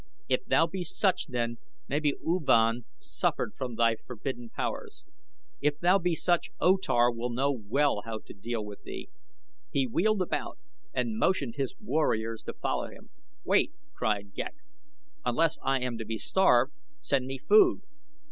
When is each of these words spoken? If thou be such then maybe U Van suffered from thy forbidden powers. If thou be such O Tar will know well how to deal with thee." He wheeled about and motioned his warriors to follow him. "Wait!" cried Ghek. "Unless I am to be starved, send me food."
If 0.27 0.43
thou 0.45 0.65
be 0.65 0.83
such 0.83 1.27
then 1.27 1.57
maybe 1.87 2.15
U 2.25 2.41
Van 2.43 2.85
suffered 2.97 3.53
from 3.55 3.75
thy 3.75 3.97
forbidden 3.97 4.49
powers. 4.49 5.05
If 5.61 5.77
thou 5.79 5.99
be 5.99 6.15
such 6.15 6.49
O 6.59 6.77
Tar 6.77 7.11
will 7.11 7.29
know 7.29 7.51
well 7.51 8.01
how 8.03 8.17
to 8.25 8.33
deal 8.33 8.65
with 8.65 8.81
thee." 8.81 9.11
He 9.69 9.85
wheeled 9.85 10.23
about 10.23 10.57
and 10.91 11.19
motioned 11.19 11.53
his 11.57 11.75
warriors 11.79 12.41
to 12.45 12.53
follow 12.53 12.87
him. 12.87 13.11
"Wait!" 13.43 13.73
cried 13.93 14.33
Ghek. 14.33 14.55
"Unless 15.23 15.59
I 15.63 15.81
am 15.81 15.99
to 15.99 16.05
be 16.05 16.17
starved, 16.17 16.73
send 16.99 17.27
me 17.27 17.37
food." 17.37 17.83